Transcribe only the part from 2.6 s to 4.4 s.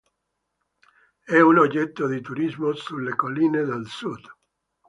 sulle colline del sud.